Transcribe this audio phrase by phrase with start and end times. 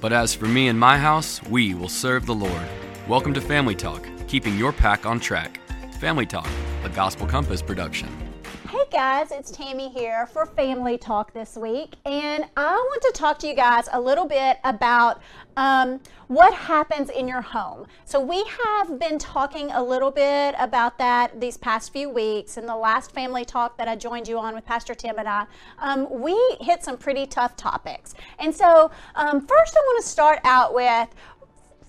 [0.00, 2.62] But as for me and my house, we will serve the Lord.
[3.08, 5.58] Welcome to Family Talk, keeping your pack on track.
[5.98, 6.48] Family Talk,
[6.84, 8.08] a Gospel Compass production.
[8.68, 13.38] Hey guys, it's Tammy here for Family Talk this week, and I want to talk
[13.38, 15.22] to you guys a little bit about
[15.56, 17.86] um, what happens in your home.
[18.04, 22.56] So, we have been talking a little bit about that these past few weeks.
[22.56, 25.46] In the last Family Talk that I joined you on with Pastor Tim and I,
[25.78, 28.14] um, we hit some pretty tough topics.
[28.38, 31.08] And so, um, first, I want to start out with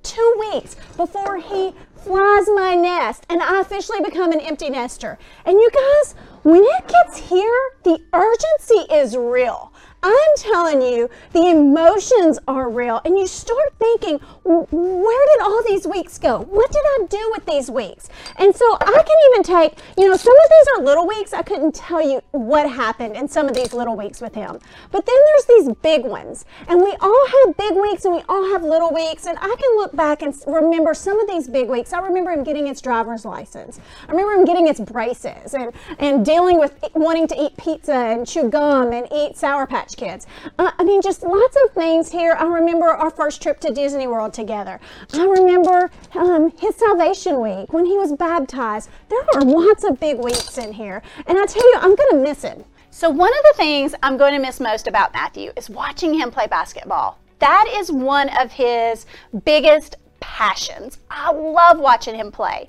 [0.03, 5.17] Two weeks before he flies my nest and I officially become an empty nester.
[5.45, 9.70] And you guys, when it gets here, the urgency is real.
[10.03, 13.01] I'm telling you, the emotions are real.
[13.05, 16.41] And you start thinking, where did all these weeks go?
[16.41, 18.09] What did I do with these weeks?
[18.37, 21.33] And so I can even take, you know, some of these are little weeks.
[21.33, 24.59] I couldn't tell you what happened in some of these little weeks with him.
[24.91, 26.45] But then there's these big ones.
[26.67, 29.27] And we all have big weeks and we all have little weeks.
[29.27, 31.93] And I can look back and remember some of these big weeks.
[31.93, 33.79] I remember him getting his driver's license.
[34.07, 38.27] I remember him getting his braces and, and dealing with wanting to eat pizza and
[38.27, 40.27] chew gum and eat Sour Patch Kids.
[40.57, 42.33] Uh, I mean, just lots of things here.
[42.33, 44.79] I remember our first trip to Disney World together.
[45.13, 48.89] I remember um, his salvation week when he was baptized.
[49.09, 51.01] There are lots of big weeks in here.
[51.27, 52.63] And I tell you, I'm going to miss him.
[52.89, 56.29] So, one of the things I'm going to miss most about Matthew is watching him
[56.29, 57.17] play basketball.
[57.39, 59.05] That is one of his
[59.45, 60.99] biggest passions.
[61.09, 62.67] I love watching him play.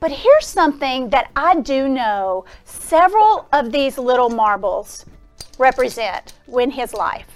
[0.00, 5.04] But here's something that I do know several of these little marbles
[5.60, 7.28] represent in his life.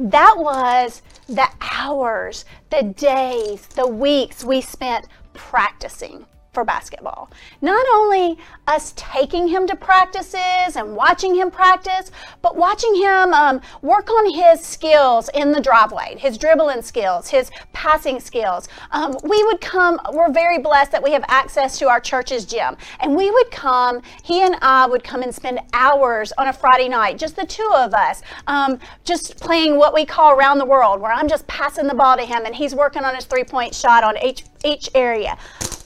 [0.00, 7.30] That was the hours, the days, the weeks we spent practicing for basketball.
[7.60, 12.10] Not only us taking him to practices and watching him practice,
[12.42, 17.50] but watching him um, work on his skills in the driveway, his dribbling skills, his
[17.72, 18.68] passing skills.
[18.90, 22.76] Um, we would come, we're very blessed that we have access to our church's gym.
[23.00, 26.88] And we would come, he and I would come and spend hours on a Friday
[26.88, 31.00] night, just the two of us, um, just playing what we call around the world,
[31.00, 33.74] where I'm just passing the ball to him and he's working on his three point
[33.74, 35.36] shot on each, each area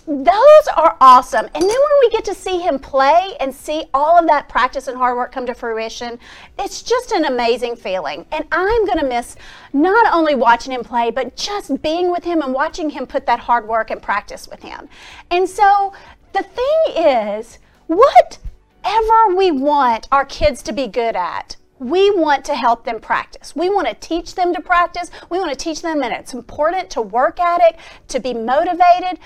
[0.06, 1.46] those are awesome.
[1.46, 4.88] And then when we get to see him play and see all of that practice
[4.88, 6.18] and hard work come to fruition,
[6.58, 8.26] it's just an amazing feeling.
[8.32, 9.36] And I'm going to miss
[9.72, 13.40] not only watching him play, but just being with him and watching him put that
[13.40, 14.88] hard work and practice with him.
[15.30, 15.92] And so
[16.32, 22.54] the thing is, whatever we want our kids to be good at, we want to
[22.54, 23.56] help them practice.
[23.56, 25.10] We want to teach them to practice.
[25.30, 27.76] We want to teach them that it's important to work at it,
[28.08, 29.18] to be motivated.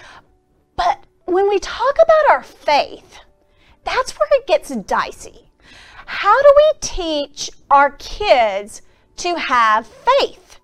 [0.76, 3.18] But when we talk about our faith,
[3.84, 5.50] that's where it gets dicey.
[6.06, 8.82] How do we teach our kids
[9.16, 10.60] to have faith?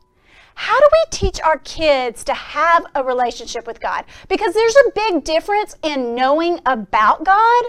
[0.55, 4.05] How do we teach our kids to have a relationship with God?
[4.29, 7.65] Because there's a big difference in knowing about God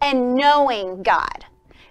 [0.00, 1.44] and knowing God.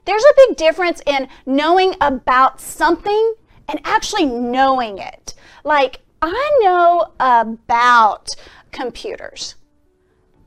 [0.05, 3.35] There's a big difference in knowing about something
[3.69, 5.33] and actually knowing it.
[5.63, 8.27] Like, I know about
[8.71, 9.55] computers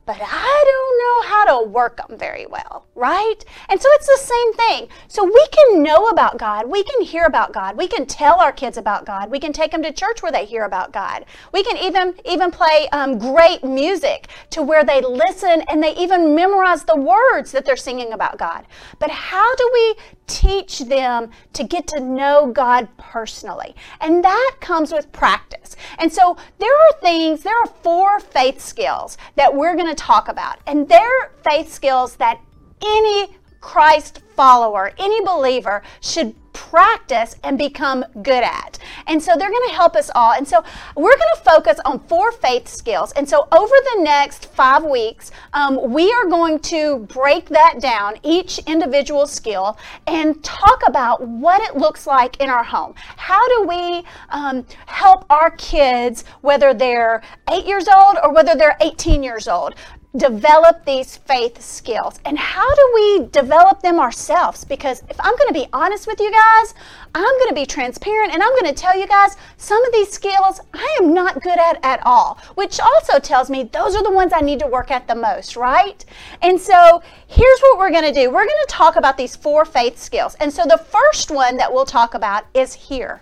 [0.07, 3.35] but I don't know how to work them very well, right?
[3.67, 4.87] And so it's the same thing.
[5.09, 6.65] So we can know about God.
[6.67, 7.77] We can hear about God.
[7.77, 9.29] We can tell our kids about God.
[9.29, 11.25] We can take them to church where they hear about God.
[11.51, 16.33] We can even even play um, great music to where they listen and they even
[16.33, 18.65] memorize the words that they're singing about God.
[18.99, 19.95] But how do we
[20.27, 23.75] teach them to get to know God personally.
[24.01, 25.75] And that comes with practice.
[25.97, 30.27] And so there are things, there are four faith skills that we're going to talk
[30.29, 30.59] about.
[30.65, 32.39] And they're faith skills that
[32.81, 36.35] any Christ follower, any believer should
[36.69, 38.77] practice and become good at.
[39.07, 40.33] And so they're going to help us all.
[40.33, 40.63] And so
[40.95, 43.11] we're going to focus on four faith skills.
[43.13, 48.15] And so over the next five weeks, um, we are going to break that down,
[48.23, 49.77] each individual skill,
[50.07, 52.93] and talk about what it looks like in our home.
[53.15, 57.21] How do we um, help our kids, whether they're
[57.51, 59.75] eight years old or whether they're 18 years old,
[60.17, 62.19] develop these faith skills.
[62.25, 64.63] And how do we develop them ourselves?
[64.63, 66.73] Because if I'm going to be honest with you guys,
[67.15, 70.09] I'm going to be transparent and I'm going to tell you guys some of these
[70.09, 74.11] skills I am not good at at all, which also tells me those are the
[74.11, 76.03] ones I need to work at the most, right?
[76.41, 79.65] And so here's what we're going to do we're going to talk about these four
[79.65, 80.35] faith skills.
[80.39, 83.21] And so the first one that we'll talk about is hear.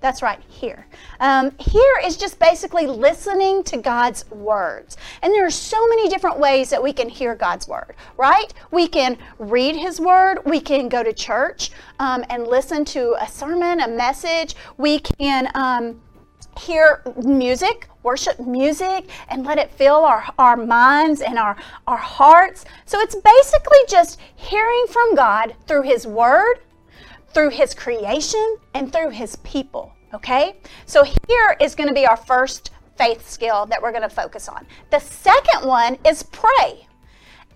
[0.00, 0.86] That's right, hear.
[1.18, 4.96] Um, hear is just basically listening to God's words.
[5.22, 8.52] And there are so many different ways that we can hear God's word, right?
[8.70, 13.26] We can read His word, we can go to church um, and listen to a
[13.26, 15.50] sermon, a message, we can.
[15.54, 16.00] Um,
[16.58, 21.56] hear music, worship music, and let it fill our, our minds and our,
[21.86, 22.64] our hearts.
[22.84, 26.58] So it's basically just hearing from God through His Word,
[27.32, 29.92] through his creation and through his people.
[30.14, 30.56] Okay?
[30.86, 34.48] So hear is going to be our first faith skill that we're going to focus
[34.48, 34.66] on.
[34.90, 36.86] The second one is pray.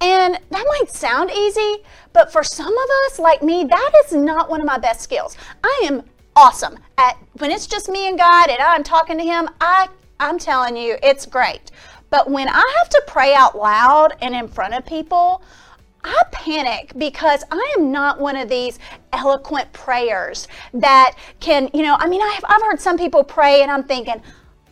[0.00, 4.50] And that might sound easy, but for some of us, like me, that is not
[4.50, 5.36] one of my best skills.
[5.62, 6.02] I am
[6.34, 9.88] awesome at when it's just me and God and I'm talking to Him, I,
[10.18, 11.70] I'm telling you, it's great.
[12.10, 15.42] But when I have to pray out loud and in front of people,
[16.04, 18.78] I panic because I am not one of these
[19.12, 23.70] eloquent prayers that can, you know, I mean, I've, I've heard some people pray and
[23.70, 24.20] I'm thinking,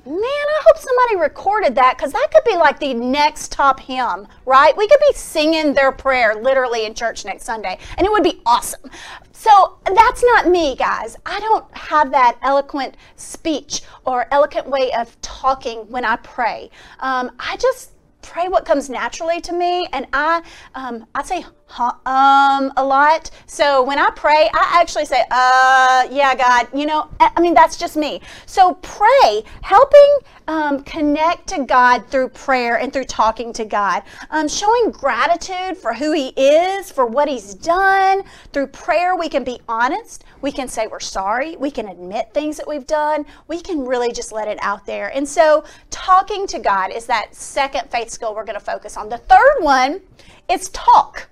[0.06, 4.26] man, I hope somebody recorded that because that could be like the next top hymn,
[4.46, 4.76] right?
[4.76, 8.40] We could be singing their prayer literally in church next Sunday and it would be
[8.46, 8.90] awesome.
[9.32, 11.16] So that's not me, guys.
[11.24, 16.70] I don't have that eloquent speech or eloquent way of talking when I pray.
[16.98, 17.92] Um, I just
[18.22, 20.42] pray what comes naturally to me, and I
[20.74, 21.44] um, I say
[21.78, 23.30] um a lot.
[23.46, 27.76] So when I pray, I actually say, uh, yeah, God, you know, I mean that's
[27.76, 28.20] just me.
[28.46, 30.18] So pray, helping
[30.50, 35.94] um, connect to God through prayer and through talking to God, um, showing gratitude for
[35.94, 38.24] who He is, for what He's done.
[38.52, 40.24] Through prayer, we can be honest.
[40.40, 41.56] We can say we're sorry.
[41.56, 43.26] We can admit things that we've done.
[43.46, 45.14] We can really just let it out there.
[45.14, 49.08] And so, talking to God is that second faith skill we're going to focus on.
[49.08, 50.00] The third one
[50.48, 51.29] is talk.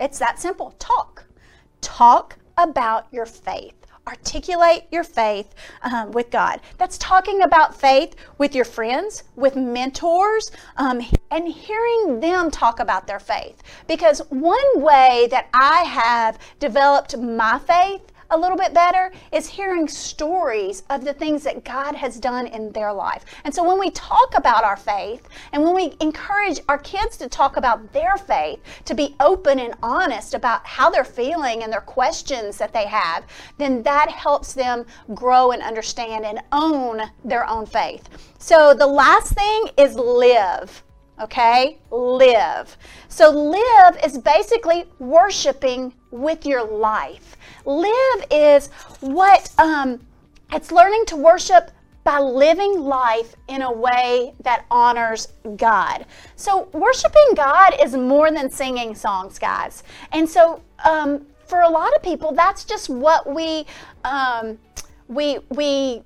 [0.00, 0.74] It's that simple.
[0.78, 1.24] Talk.
[1.80, 3.78] Talk about your faith
[4.08, 6.60] articulate your faith um, with God.
[6.78, 13.06] That's talking about faith with your friends, with mentors, um, and hearing them talk about
[13.06, 13.62] their faith.
[13.86, 18.00] Because one way that I have developed my faith
[18.30, 22.72] a little bit better is hearing stories of the things that God has done in
[22.72, 23.24] their life.
[23.44, 27.28] And so when we talk about our faith and when we encourage our kids to
[27.28, 31.80] talk about their faith, to be open and honest about how they're feeling and their
[31.80, 33.24] questions that they have,
[33.56, 38.08] then that helps them grow and understand and own their own faith.
[38.38, 40.82] So the last thing is live
[41.20, 41.78] okay?
[41.90, 42.76] Live.
[43.08, 47.36] So, live is basically worshiping with your life.
[47.64, 48.68] Live is
[49.00, 50.00] what um,
[50.52, 51.70] it's learning to worship
[52.04, 56.06] by living life in a way that honors God.
[56.36, 59.82] So, worshiping God is more than singing songs, guys.
[60.12, 63.66] And so, um, for a lot of people, that's just what we
[64.04, 64.58] um,
[65.08, 66.02] we we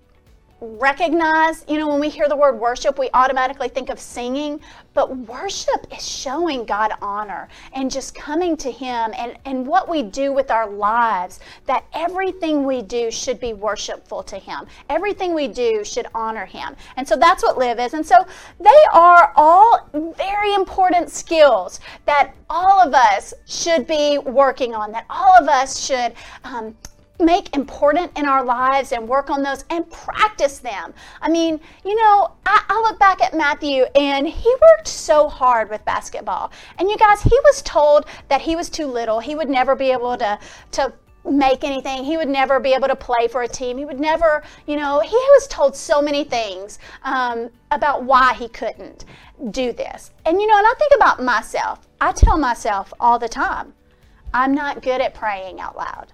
[0.63, 4.61] recognize, you know, when we hear the word worship, we automatically think of singing,
[4.95, 10.05] but worship is showing God honor and just coming to Him and, and what we
[10.05, 14.67] do with our lives, that everything we do should be worshipful to Him.
[14.89, 16.77] Everything we do should honor Him.
[16.97, 17.95] And so that's what live is.
[17.95, 18.25] And so
[18.61, 25.07] they are all very important skills that all of us should be working on, that
[25.11, 26.13] all of us should
[26.45, 26.77] um,
[27.21, 30.93] make important in our lives and work on those and practice them.
[31.21, 35.71] I mean, you know, I, I, look back at Matthew and he worked so hard
[35.71, 36.51] with basketball.
[36.79, 39.21] And you guys, he was told that he was too little.
[39.21, 40.39] He would never be able to,
[40.73, 40.93] to
[41.25, 42.05] make anything.
[42.05, 43.79] He would never be able to play for a team.
[43.79, 48.49] He would never, you know, he was told so many things um, about why he
[48.49, 49.05] couldn't
[49.51, 50.11] do this.
[50.25, 51.87] And, you know, and I think about myself.
[52.01, 53.73] I tell myself all the time,
[54.35, 56.13] I'm not good at praying out loud.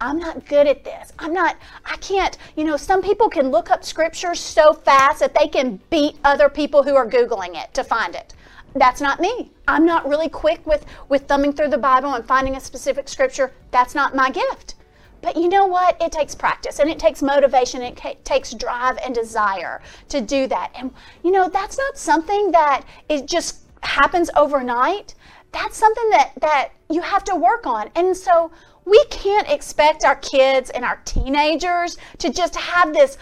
[0.00, 1.12] I'm not good at this.
[1.18, 5.34] I'm not, I can't, you know, some people can look up scripture so fast that
[5.38, 8.34] they can beat other people who are Googling it to find it.
[8.74, 9.50] That's not me.
[9.66, 13.52] I'm not really quick with, with thumbing through the Bible and finding a specific scripture.
[13.72, 14.76] That's not my gift.
[15.20, 16.00] But you know what?
[16.00, 17.82] It takes practice and it takes motivation.
[17.82, 20.70] It ca- takes drive and desire to do that.
[20.76, 20.92] And,
[21.24, 25.16] you know, that's not something that it just happens overnight.
[25.50, 27.90] That's something that, that you have to work on.
[27.96, 28.52] And so
[28.88, 33.18] we can't expect our kids and our teenagers to just have this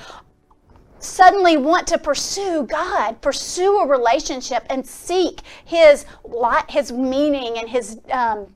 [0.99, 6.07] suddenly want to pursue God, pursue a relationship, and seek His
[6.69, 8.55] His meaning and His um,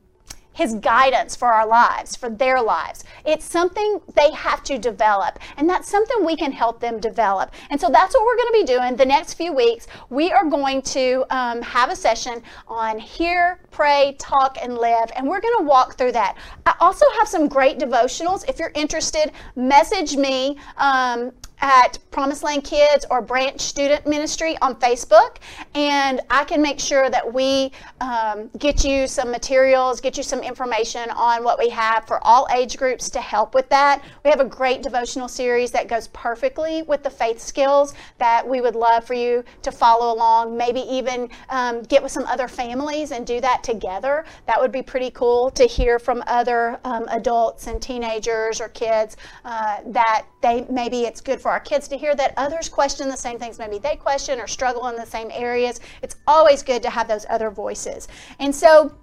[0.52, 3.04] his guidance for our lives, for their lives.
[3.24, 7.52] It's something they have to develop, and that's something we can help them develop.
[7.70, 9.86] And so that's what we're going to be doing the next few weeks.
[10.10, 15.26] We are going to um, have a session on hear, pray, talk, and live, and
[15.26, 16.36] we're going to walk through that.
[16.66, 18.48] I also have some great devotionals.
[18.48, 20.58] If you're interested, message me.
[20.76, 25.36] Um, at Promised Land Kids or Branch Student Ministry on Facebook,
[25.74, 30.40] and I can make sure that we um, get you some materials, get you some
[30.40, 34.02] information on what we have for all age groups to help with that.
[34.24, 38.60] We have a great devotional series that goes perfectly with the faith skills that we
[38.60, 43.12] would love for you to follow along, maybe even um, get with some other families
[43.12, 44.24] and do that together.
[44.46, 49.16] That would be pretty cool to hear from other um, adults and teenagers or kids
[49.44, 53.08] uh, that they maybe it's good for for our kids to hear that others question
[53.08, 55.80] the same things maybe they question or struggle in the same areas.
[56.00, 58.06] It's always good to have those other voices.
[58.38, 58.94] And so,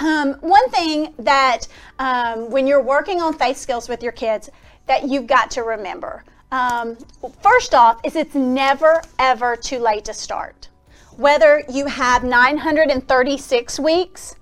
[0.00, 1.68] um, one thing that
[2.00, 4.50] um, when you're working on faith skills with your kids,
[4.86, 6.24] that you've got to remember.
[6.50, 6.96] Um,
[7.40, 10.68] first off, is it's never ever too late to start.
[11.16, 14.34] Whether you have 936 weeks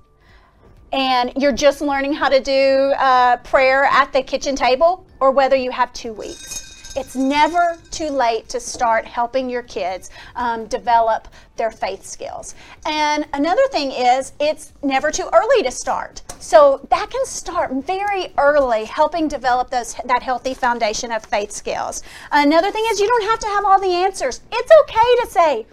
[0.90, 5.56] and you're just learning how to do uh, prayer at the kitchen table, or whether
[5.56, 6.62] you have two weeks.
[6.94, 12.54] It's never too late to start helping your kids um, develop their faith skills.
[12.84, 16.20] And another thing is, it's never too early to start.
[16.38, 22.02] So that can start very early, helping develop those that healthy foundation of faith skills.
[22.30, 24.42] Another thing is, you don't have to have all the answers.
[24.52, 25.66] It's okay to say,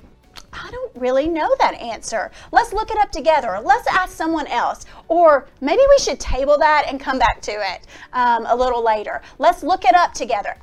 [0.54, 2.32] I don't really know that answer.
[2.52, 3.60] Let's look it up together.
[3.64, 4.86] Let's ask someone else.
[5.10, 9.22] Or maybe we should table that and come back to it um, a little later.
[9.38, 10.56] Let's look it up together.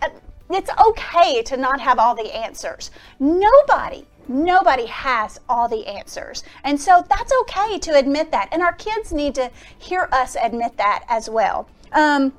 [0.50, 2.90] It's okay to not have all the answers.
[3.18, 6.44] Nobody, nobody has all the answers.
[6.64, 8.48] And so that's okay to admit that.
[8.52, 11.68] And our kids need to hear us admit that as well.
[11.92, 12.32] Um,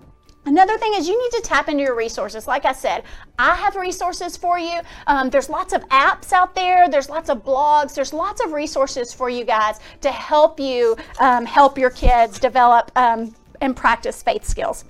[0.47, 2.47] Another thing is you need to tap into your resources.
[2.47, 3.03] Like I said,
[3.37, 4.79] I have resources for you.
[5.05, 6.87] Um, there's lots of apps out there.
[6.87, 7.93] There's lots of blogs.
[7.93, 12.93] There's lots of resources for you guys to help you um, help your kids develop
[12.95, 14.85] um, and practice faith skills.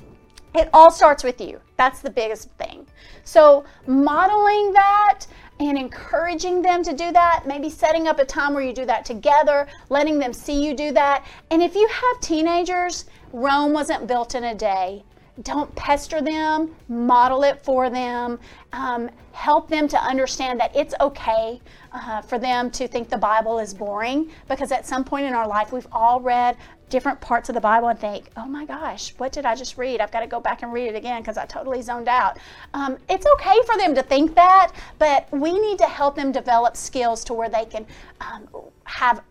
[0.56, 1.60] It all starts with you.
[1.75, 2.88] That's the biggest thing.
[3.24, 5.25] So, modeling that
[5.60, 9.06] and encouraging them to do that, maybe setting up a time where you do that
[9.06, 11.25] together, letting them see you do that.
[11.51, 15.04] And if you have teenagers, Rome wasn't built in a day.
[15.44, 18.39] Don't pester them, model it for them,
[18.74, 23.60] um, help them to understand that it's okay uh, for them to think the Bible
[23.60, 26.58] is boring because at some point in our life we've all read
[26.89, 30.00] different parts of the Bible and think, oh my gosh, what did I just read?
[30.00, 32.39] I've got to go back and read it again because I totally zoned out.
[32.74, 36.75] Um, it's okay for them to think that, but we need to help them develop
[36.75, 37.86] skills to where they can
[38.22, 38.48] um,
[38.86, 39.22] have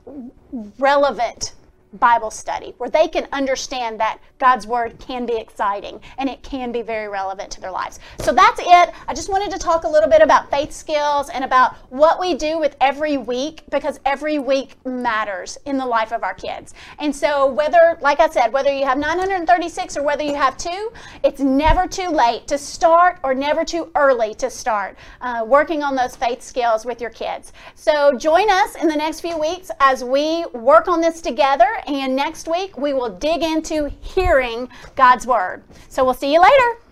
[0.78, 1.54] relevant
[1.96, 6.72] Bible study where they can understand that God's Word can be exciting and it can
[6.72, 7.98] be very relevant to their lives.
[8.18, 8.94] So that's it.
[9.08, 12.34] I just wanted to talk a little bit about faith skills and about what we
[12.34, 16.74] do with every week because every week matters in the life of our kids.
[16.98, 20.92] And so, whether, like I said, whether you have 936 or whether you have two,
[21.22, 25.94] it's never too late to start or never too early to start uh, working on
[25.94, 27.52] those faith skills with your kids.
[27.74, 32.16] So, join us in the next few weeks as we work on this together and
[32.16, 35.62] next week we will dig into hearing God's Word.
[35.88, 36.85] So we'll see you later.